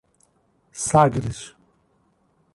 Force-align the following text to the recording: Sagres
Sagres 0.85 1.53